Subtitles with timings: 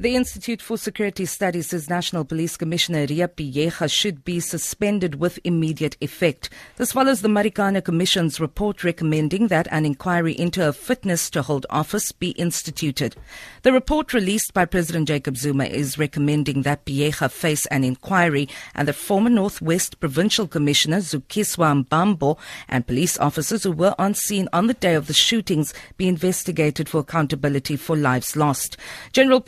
[0.00, 5.40] The Institute for Security Studies says National Police Commissioner Riah Phiyega should be suspended with
[5.42, 6.50] immediate effect.
[6.76, 11.66] This follows the Marikana Commission's report recommending that an inquiry into her fitness to hold
[11.68, 13.16] office be instituted.
[13.62, 18.86] The report released by President Jacob Zuma is recommending that Phiyega face an inquiry and
[18.86, 22.38] that former Northwest Provincial Commissioner Zukiswa Mbombo
[22.68, 26.88] and police officers who were on scene on the day of the shootings be investigated
[26.88, 28.76] for accountability for lives lost.
[29.12, 29.40] General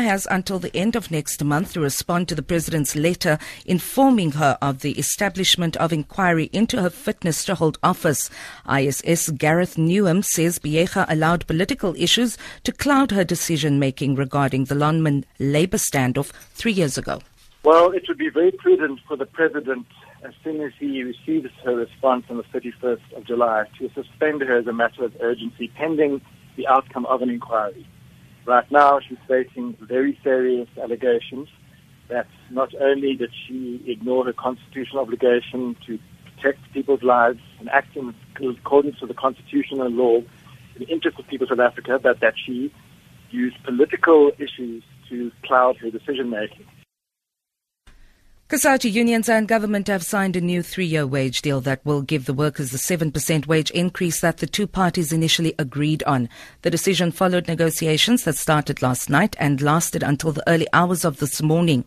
[0.00, 4.58] Has until the end of next month to respond to the President's letter informing her
[4.60, 8.28] of the establishment of inquiry into her fitness to hold office.
[8.68, 14.74] ISS Gareth Newham says Phiyega allowed political issues to cloud her decision making regarding the
[14.74, 17.20] Lonmin Labour standoff three years ago.
[17.62, 19.86] Well, it would be very prudent for the President,
[20.22, 24.58] as soon as he receives her response on the 31st of July, to suspend her
[24.58, 26.20] as a matter of urgency pending
[26.56, 27.86] the outcome of an inquiry.
[28.46, 31.48] Right now, she's facing very serious allegations
[32.08, 37.96] that not only did she ignore her constitutional obligation to protect people's lives and act
[37.96, 42.20] in accordance with the constitutional law in the interest of people of South Africa, but
[42.20, 42.72] that she
[43.30, 46.66] used political issues to cloud her decision making.
[48.54, 52.32] COSATU unions and government have signed a new three-year wage deal that will give the
[52.32, 56.28] workers the 7% wage increase that the two parties initially agreed on.
[56.62, 61.18] The decision followed negotiations that started last night and lasted until the early hours of
[61.18, 61.84] this morning.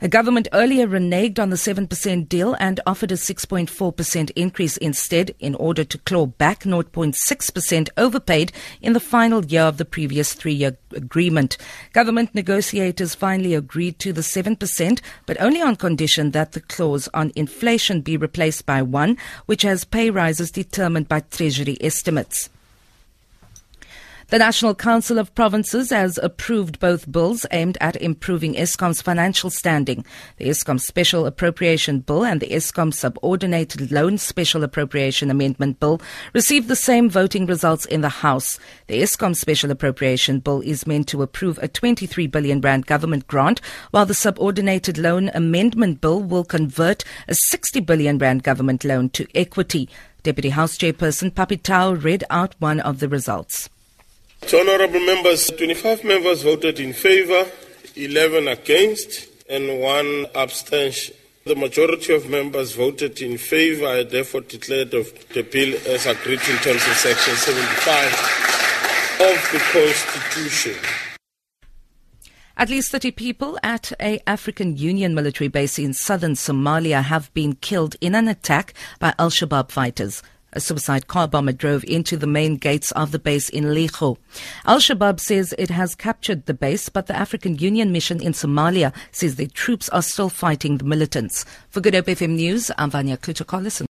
[0.00, 5.54] The government earlier reneged on the 7% deal and offered a 6.4% increase instead in
[5.56, 11.58] order to claw back 0.6% overpaid in the final year of the previous three-year agreement.
[11.92, 17.32] Government negotiators finally agreed to the 7%, but only on condition that the clause on
[17.34, 22.48] inflation be replaced by one which has pay rises determined by Treasury estimates.
[24.28, 30.04] The National Council of Provinces has approved both bills aimed at improving Eskom's financial standing.
[30.38, 36.00] The Eskom Special Appropriation Bill and the Eskom Subordinated Loan Special Appropriation Amendment Bill
[36.32, 38.58] received the same voting results in the House.
[38.88, 43.60] The Eskom Special Appropriation Bill is meant to approve a 23 billion rand government grant,
[43.92, 49.28] while the Subordinated Loan Amendment Bill will convert a 60 billion rand government loan to
[49.36, 49.88] equity.
[50.24, 53.68] Deputy House Chairperson Papitau read out one of the results.
[54.46, 57.50] So, honorable members, 25 members voted in favor,
[57.96, 61.16] 11 against, and one abstention.
[61.44, 63.88] The majority of members voted in favor.
[63.88, 68.06] I therefore declared of the bill as agreed in terms of Section 75
[69.20, 70.76] of the Constitution.
[72.56, 77.56] At least 30 people at a African Union military base in southern Somalia have been
[77.56, 80.22] killed in an attack by Al-Shabaab fighters.
[80.56, 84.16] A suicide car bomber drove into the main gates of the base in Leego.
[84.64, 88.94] Al Shabaab says it has captured the base, but the African Union mission in Somalia
[89.12, 91.44] says their troops are still fighting the militants.
[91.68, 93.84] For Good Hope FM News, I'm Vanya Kluter-Collison.